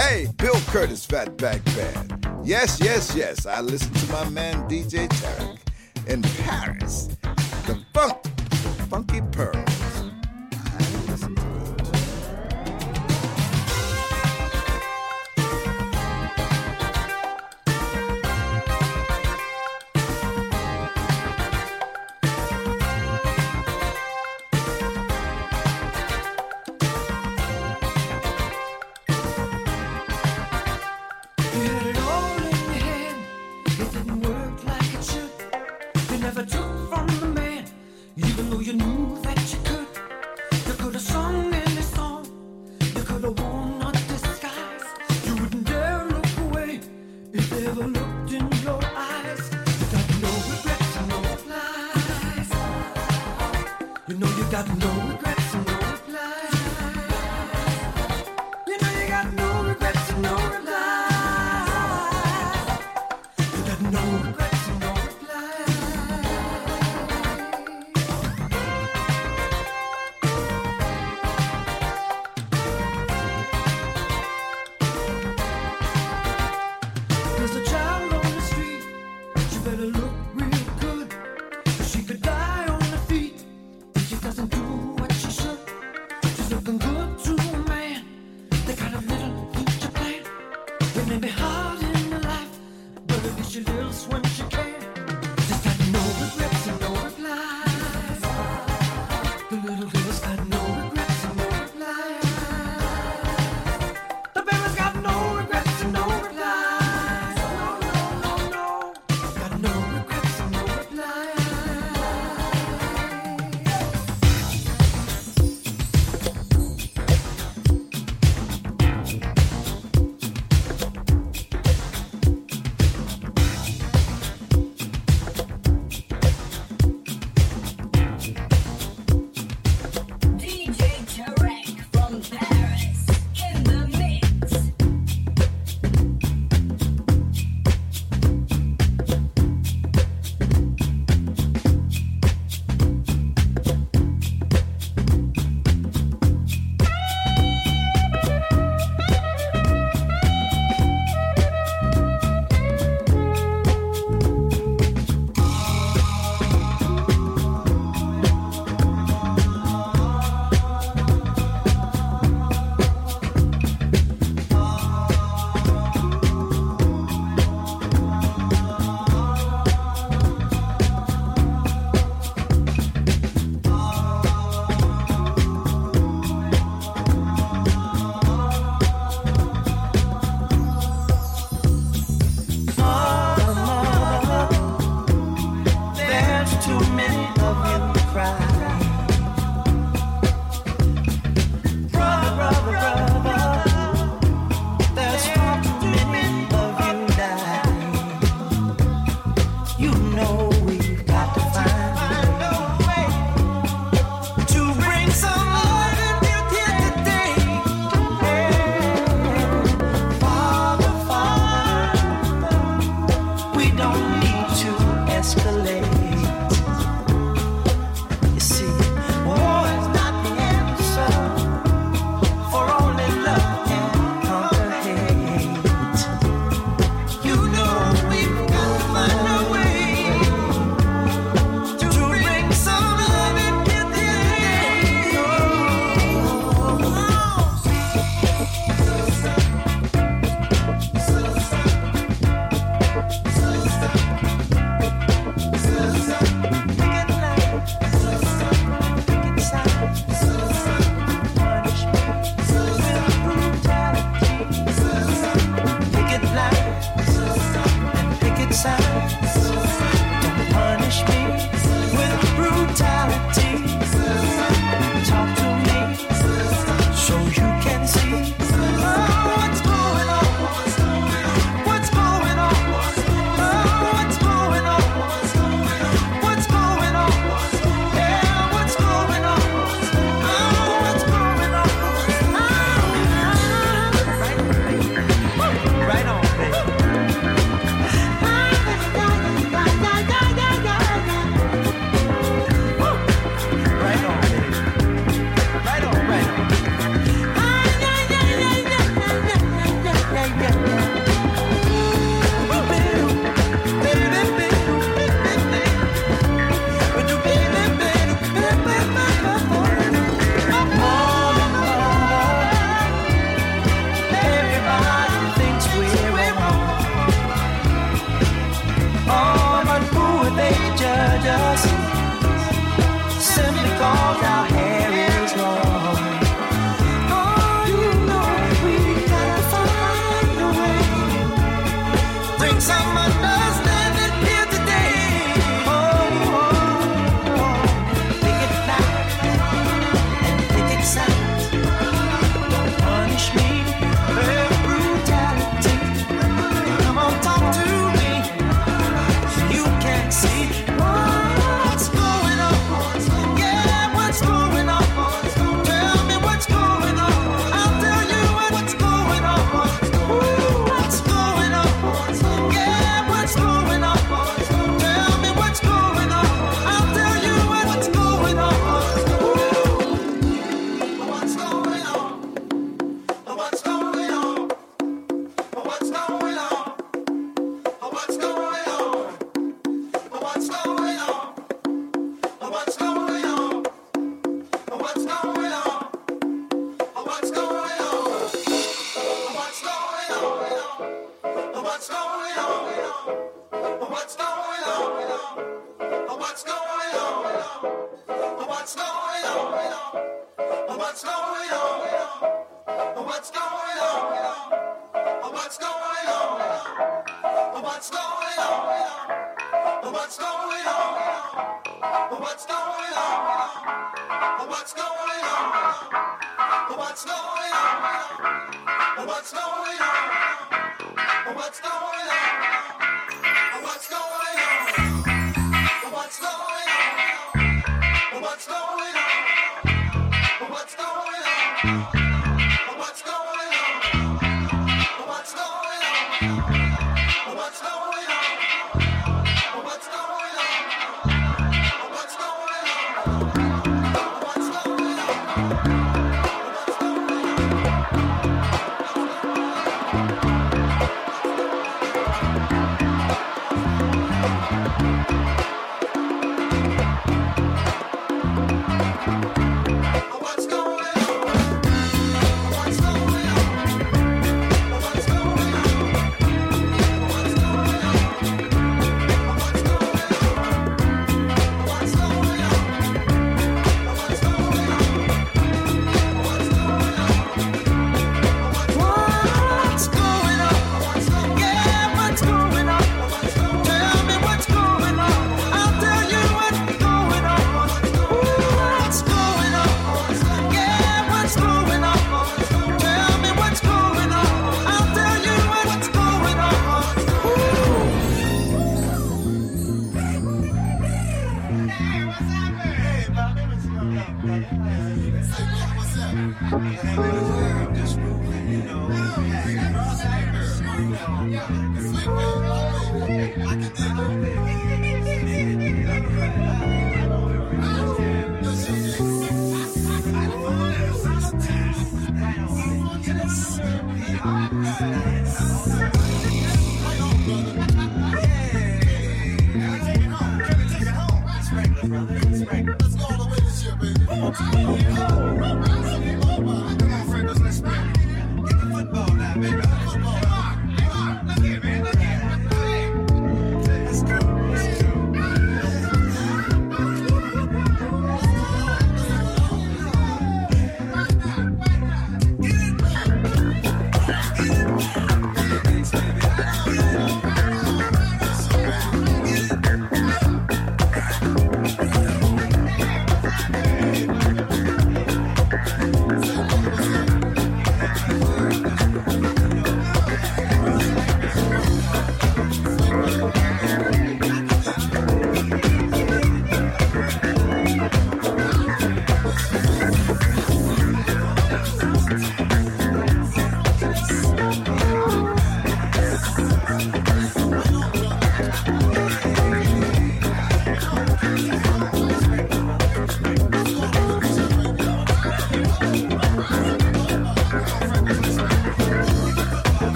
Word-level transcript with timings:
Hey, 0.00 0.28
Bill 0.38 0.54
Curtis, 0.68 1.06
Fatback 1.06 1.62
Band. 1.76 2.26
Yes, 2.42 2.80
yes, 2.80 3.14
yes, 3.14 3.44
I 3.44 3.60
listen 3.60 3.92
to 3.92 4.12
my 4.12 4.26
man 4.30 4.66
DJ 4.66 5.06
Tarek 5.08 5.58
in 6.08 6.22
Paris. 6.22 7.08
The 7.66 7.78
funk, 7.92 8.22
the 8.22 8.86
funky 8.88 9.20
pearl. 9.30 9.49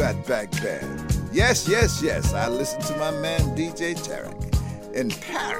Band. 0.00 1.28
Yes, 1.30 1.68
yes, 1.68 2.02
yes, 2.02 2.32
I 2.32 2.48
listen 2.48 2.80
to 2.80 2.96
my 2.96 3.10
man 3.10 3.40
DJ 3.54 3.94
Tarek 3.94 4.94
in 4.94 5.10
Paris. 5.10 5.59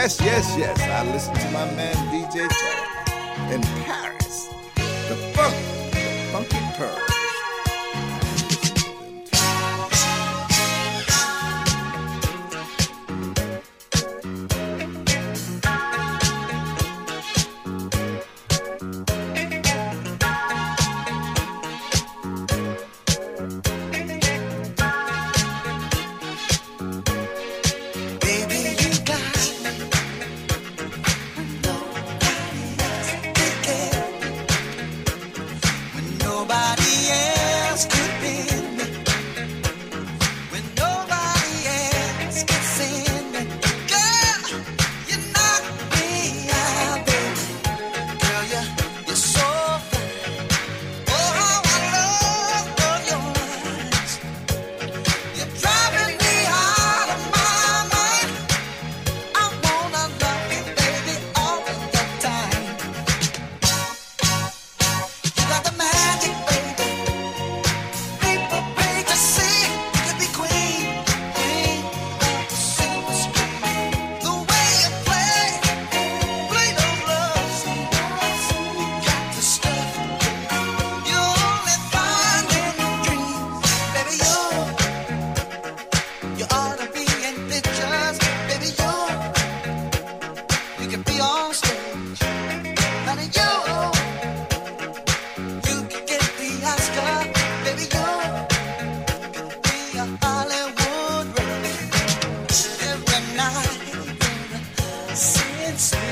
yes, 0.00 0.18
yes, 0.22 0.56
yes. 0.56 0.80
I 0.80 1.12
listen 1.12 1.34
to 1.34 1.50
my 1.50 1.70
man 1.72 1.94
DJ 2.08 2.48
Terry 2.48 3.54
in 3.54 3.62
Paris. 3.84 4.19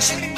She 0.01 0.38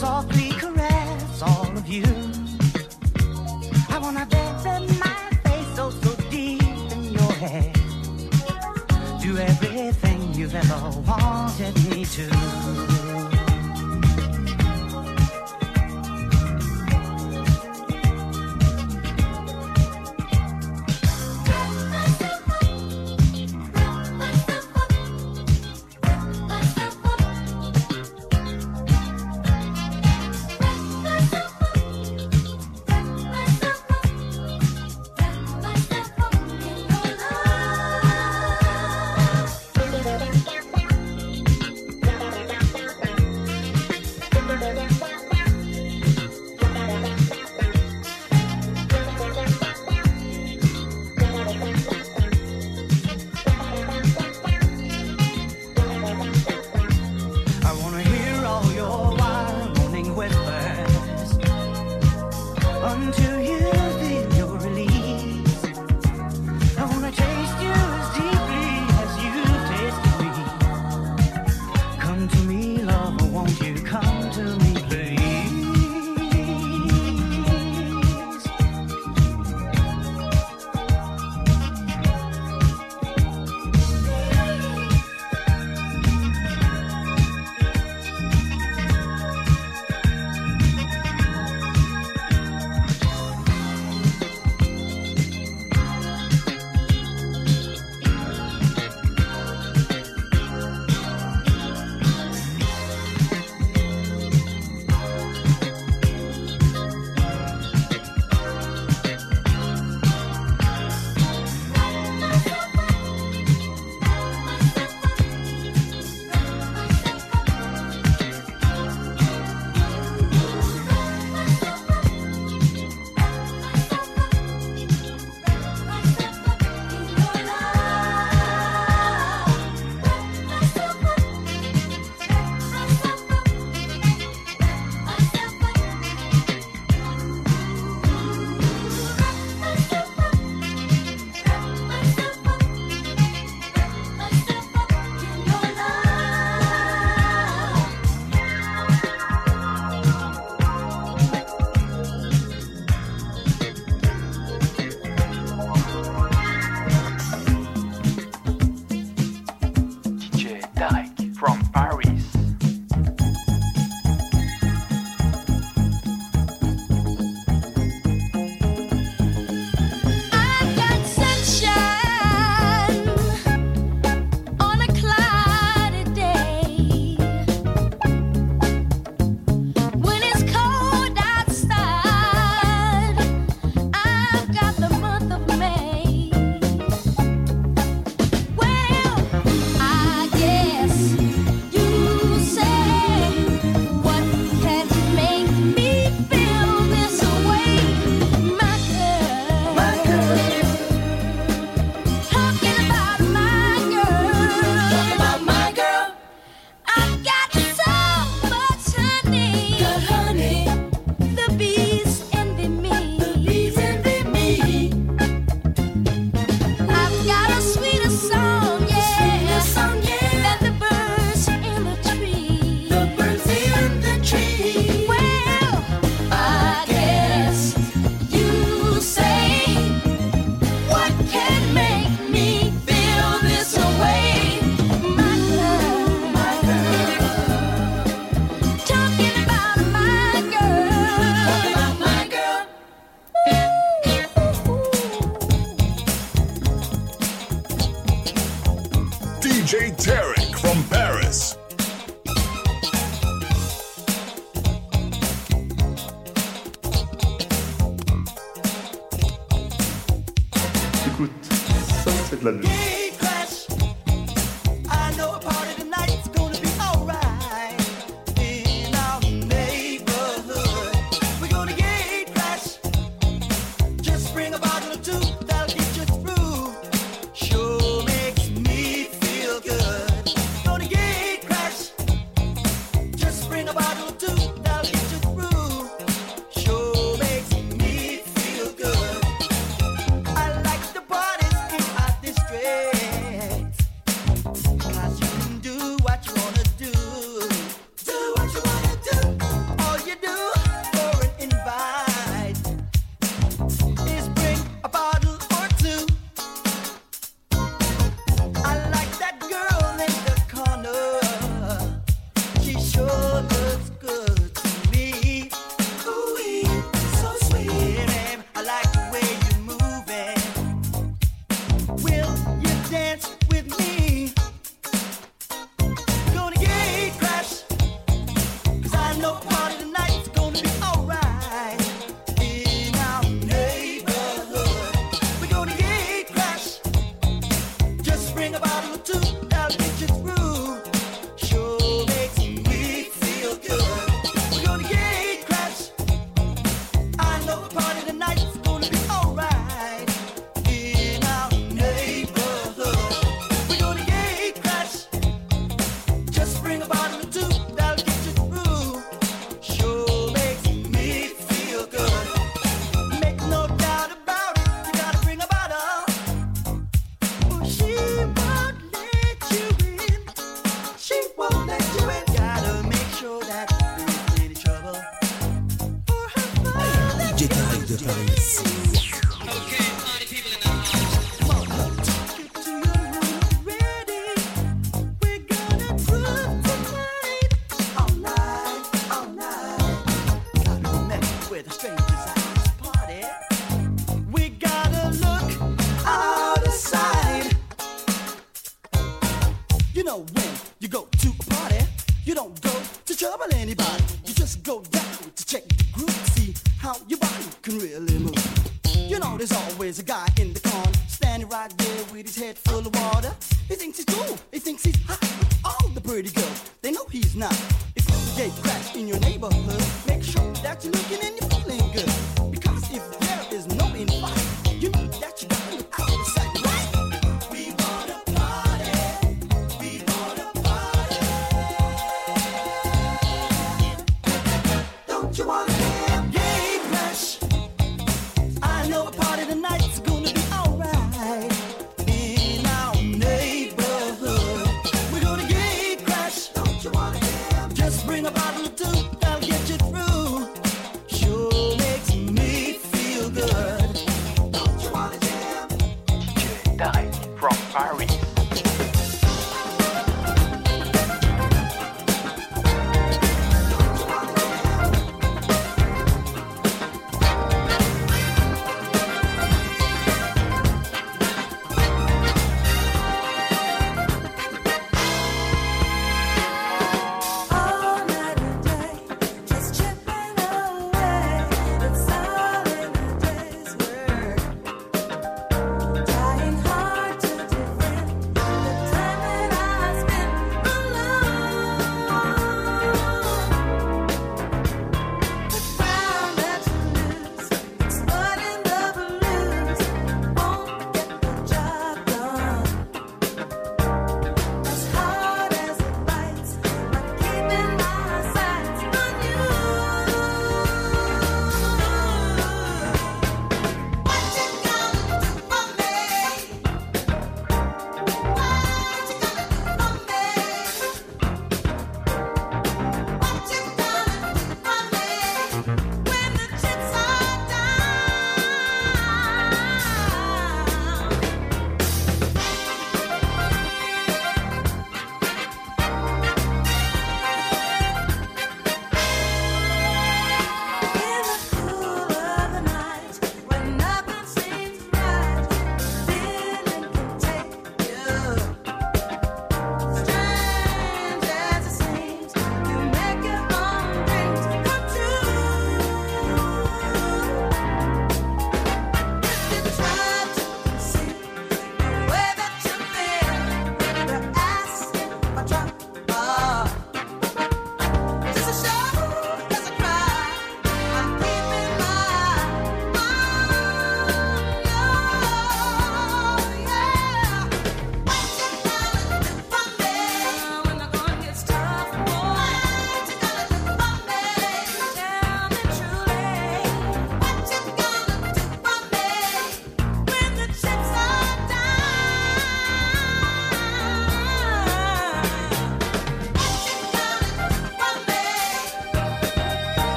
Softly 0.00 0.48
caress 0.52 1.42
all 1.42 1.76
of 1.76 1.86
you. 1.86 2.04
I 3.90 3.98
wanna 3.98 4.24
bury 4.30 4.86
my 4.98 5.28
face 5.44 5.76
so 5.76 5.90
so 5.90 6.14
deep 6.30 6.62
in 6.62 7.12
your 7.12 7.32
head. 7.32 7.74
Do 9.20 9.36
everything 9.36 10.32
you've 10.32 10.54
ever 10.54 10.80
wanted 11.06 11.74
me 11.90 12.06
to. 12.16 13.39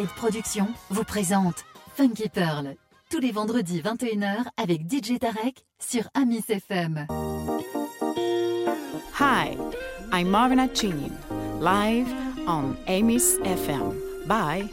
Riverside 0.00 0.16
Productions 0.16 0.68
vous 0.88 1.04
présente 1.04 1.64
Funky 1.94 2.28
Pearl 2.30 2.74
tous 3.10 3.18
les 3.18 3.32
vendredis 3.32 3.82
21h 3.82 4.46
avec 4.56 4.82
DJ 4.90 5.18
Tarek 5.18 5.66
sur 5.78 6.04
Amis 6.14 6.44
FM. 6.48 7.06
Hi, 9.18 9.58
I'm 10.12 10.28
Marvin 10.28 10.66
Chin, 10.72 11.10
live 11.60 12.08
on 12.46 12.76
Amis 12.86 13.36
FM. 13.44 13.94
Bye. 14.26 14.70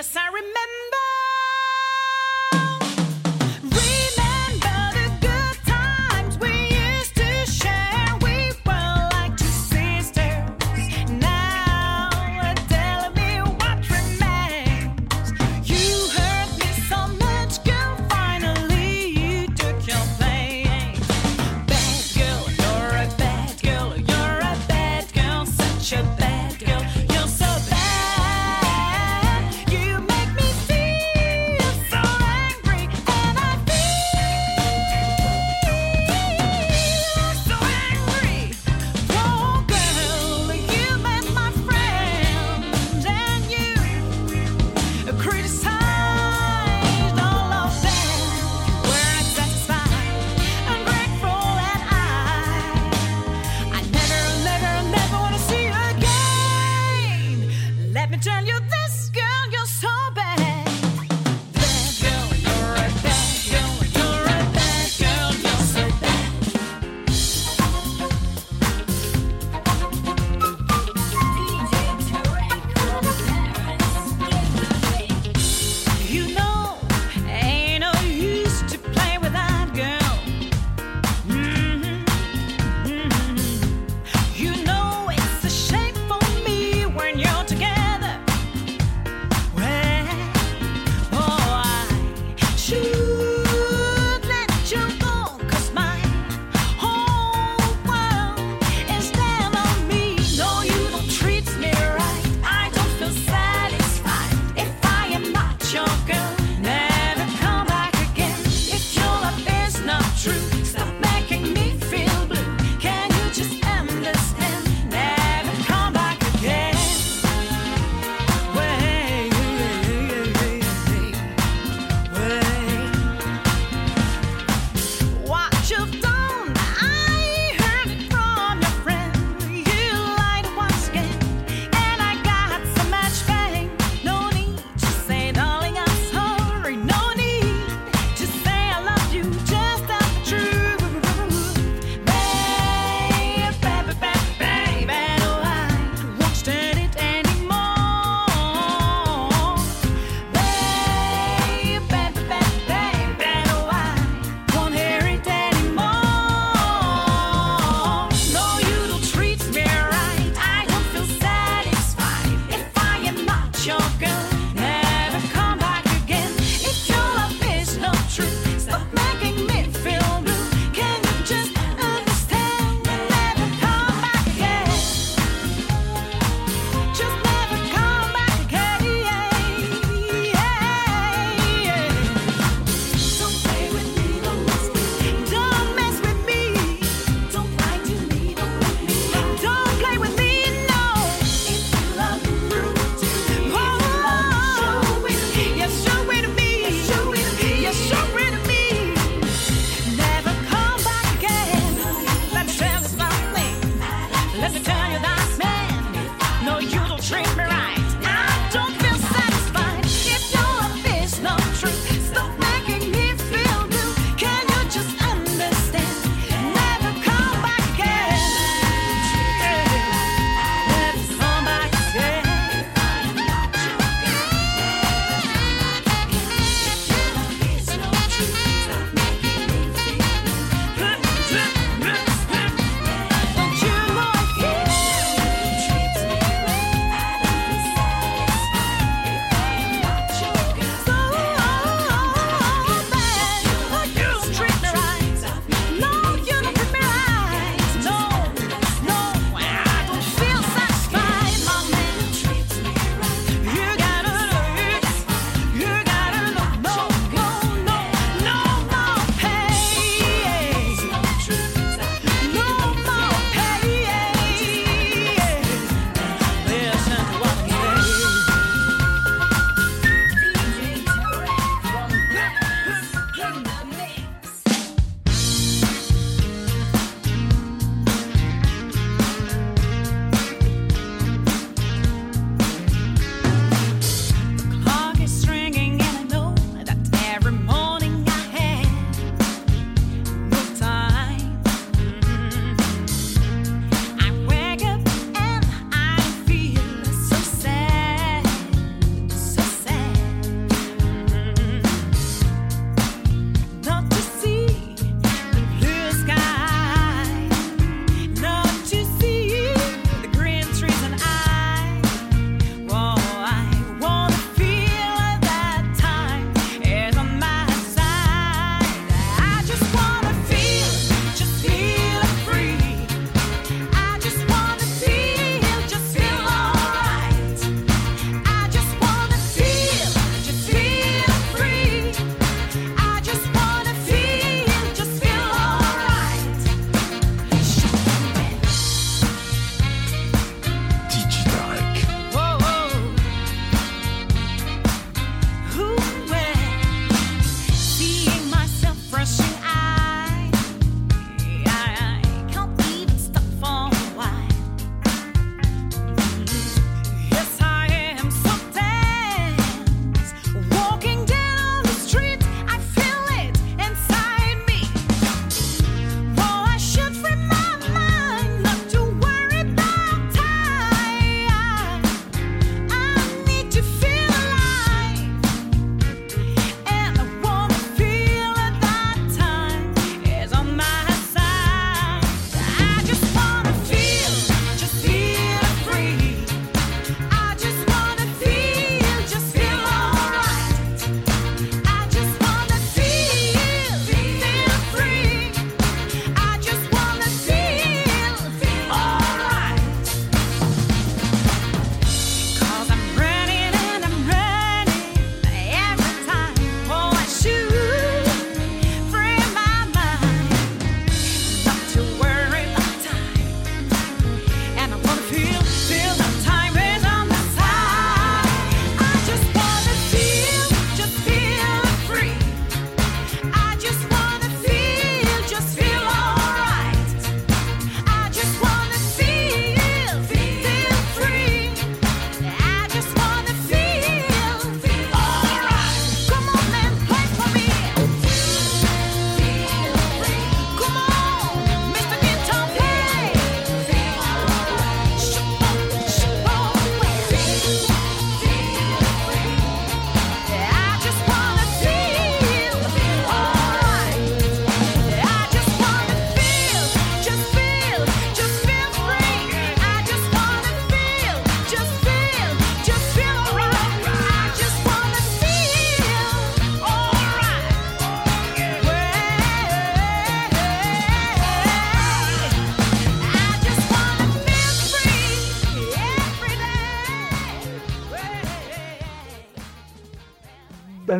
Yes, 0.00 0.16
I 0.16 0.28
remember 0.28 0.79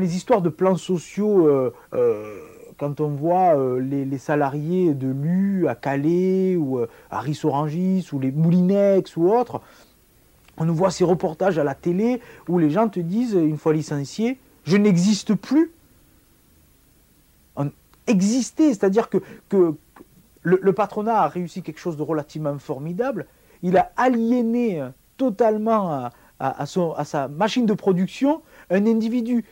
les 0.00 0.16
histoires 0.16 0.42
de 0.42 0.48
plans 0.48 0.76
sociaux, 0.76 1.46
euh, 1.46 1.72
euh, 1.94 2.38
quand 2.78 3.00
on 3.00 3.08
voit 3.08 3.56
euh, 3.56 3.78
les, 3.78 4.18
salariés 4.18 4.94
de 4.94 5.08
l'U 5.08 5.68
à 5.68 5.74
Calais 5.74 6.56
ou 6.56 6.80
à 7.10 7.20
Rissorangis 7.20 8.08
ou 8.12 8.18
les 8.18 8.32
Moulinex 8.32 9.16
ou 9.16 9.30
autres, 9.30 9.60
on 10.56 10.66
voit 10.66 10.90
ces 10.90 11.04
reportages 11.04 11.58
à 11.58 11.64
la 11.64 11.74
télé 11.74 12.20
où 12.48 12.58
les 12.58 12.70
gens 12.70 12.88
te 12.88 13.00
disent, 13.00 13.34
une 13.34 13.56
fois 13.56 13.72
licencié, 13.72 14.38
je 14.64 14.76
n'existe 14.76 15.34
plus. 15.34 15.72
Exister, 18.06 18.70
c'est-à-dire 18.70 19.08
que, 19.08 19.18
le, 20.42 20.72
patronat 20.72 21.20
a 21.22 21.28
réussi 21.28 21.62
quelque 21.62 21.78
chose 21.78 21.96
de 21.96 22.02
relativement 22.02 22.58
formidable. 22.58 23.26
Il 23.62 23.76
a 23.76 23.92
aliéné 23.96 24.82
totalement 25.16 26.10
à 26.40 26.66
sa 26.66 27.28
machine 27.28 27.66
de 27.66 27.74
production 27.74 28.42
un 28.70 28.86
individu 28.86 29.44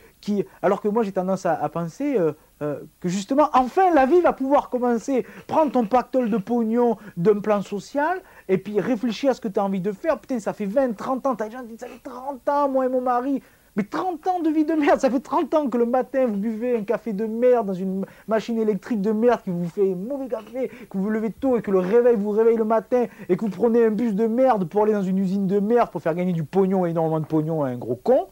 alors 0.61 0.81
que 0.81 0.87
moi 0.87 1.03
j'ai 1.03 1.11
tendance 1.11 1.45
à, 1.45 1.53
à 1.53 1.69
penser 1.69 2.17
euh, 2.17 2.33
euh, 2.61 2.79
que 2.99 3.09
justement, 3.09 3.49
enfin 3.53 3.93
la 3.93 4.05
vie 4.05 4.21
va 4.21 4.33
pouvoir 4.33 4.69
commencer. 4.69 5.25
Prends 5.47 5.69
ton 5.69 5.85
pactole 5.85 6.29
de 6.29 6.37
pognon 6.37 6.97
d'un 7.17 7.39
plan 7.39 7.61
social 7.61 8.21
et 8.47 8.57
puis 8.57 8.79
réfléchis 8.79 9.27
à 9.27 9.33
ce 9.33 9.41
que 9.41 9.47
tu 9.47 9.59
as 9.59 9.63
envie 9.63 9.81
de 9.81 9.91
faire. 9.91 10.19
Putain, 10.19 10.39
ça 10.39 10.53
fait 10.53 10.65
20, 10.65 10.95
30 10.95 11.25
ans, 11.25 11.35
t'as 11.35 11.45
des 11.45 11.51
gens 11.51 11.61
qui 11.61 11.67
disent 11.69 11.79
ça 11.79 11.87
fait 11.87 12.03
30 12.03 12.47
ans, 12.49 12.69
moi 12.69 12.85
et 12.85 12.89
mon 12.89 13.01
mari. 13.01 13.41
Mais 13.75 13.83
30 13.83 14.27
ans 14.27 14.39
de 14.41 14.49
vie 14.49 14.65
de 14.65 14.73
merde, 14.73 14.99
ça 14.99 15.09
fait 15.09 15.19
30 15.19 15.53
ans 15.53 15.69
que 15.69 15.77
le 15.77 15.85
matin 15.85 16.25
vous 16.25 16.35
buvez 16.35 16.75
un 16.75 16.83
café 16.83 17.13
de 17.13 17.25
merde 17.25 17.67
dans 17.67 17.73
une 17.73 18.03
machine 18.27 18.57
électrique 18.57 18.99
de 18.99 19.11
merde 19.11 19.41
qui 19.43 19.51
vous 19.51 19.69
fait 19.69 19.93
un 19.93 19.95
mauvais 19.95 20.27
café, 20.27 20.69
que 20.89 20.97
vous 20.97 21.03
vous 21.03 21.09
levez 21.09 21.29
tôt 21.31 21.55
et 21.55 21.61
que 21.61 21.71
le 21.71 21.79
réveil 21.79 22.15
vous 22.17 22.31
réveille 22.31 22.57
le 22.57 22.65
matin 22.65 23.05
et 23.29 23.37
que 23.37 23.45
vous 23.45 23.51
prenez 23.51 23.85
un 23.85 23.91
bus 23.91 24.15
de 24.15 24.27
merde 24.27 24.67
pour 24.67 24.83
aller 24.83 24.93
dans 24.93 25.03
une 25.03 25.19
usine 25.19 25.47
de 25.47 25.59
merde 25.59 25.91
pour 25.91 26.01
faire 26.01 26.15
gagner 26.15 26.33
du 26.33 26.43
pognon, 26.43 26.85
énormément 26.85 27.19
de 27.21 27.25
pognon 27.25 27.63
à 27.63 27.69
un 27.69 27.77
gros 27.77 27.95
con. 27.95 28.27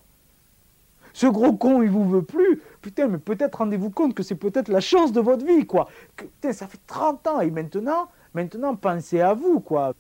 Ce 1.18 1.26
gros 1.26 1.54
con, 1.54 1.82
il 1.82 1.90
vous 1.90 2.08
veut 2.08 2.22
plus. 2.22 2.62
Putain, 2.80 3.08
mais 3.08 3.18
peut-être 3.18 3.56
rendez-vous 3.56 3.90
compte 3.90 4.14
que 4.14 4.22
c'est 4.22 4.36
peut-être 4.36 4.68
la 4.68 4.82
chance 4.82 5.12
de 5.12 5.20
votre 5.20 5.44
vie, 5.44 5.66
quoi. 5.66 5.88
Putain, 6.16 6.54
ça 6.54 6.68
fait 6.68 6.78
30 6.86 7.26
ans 7.26 7.40
et 7.42 7.50
maintenant, 7.50 8.08
maintenant, 8.36 8.76
pensez 8.76 9.20
à 9.20 9.34
vous, 9.34 9.60
quoi. 9.60 9.96